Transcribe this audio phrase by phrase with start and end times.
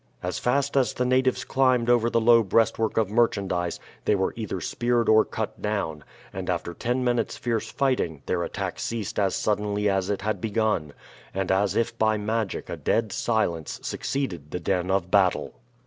[0.23, 4.59] As fast as the natives climbed over the low breastwork of merchandise they were either
[4.59, 9.87] speared or cut down, and after ten minutes' fierce fighting their attack ceased as suddenly
[9.87, 10.93] as it had begun,
[11.35, 15.53] and as if by magic a dead silence succeeded the din of battle.